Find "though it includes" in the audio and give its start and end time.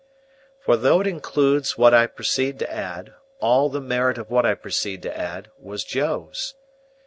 0.77-1.77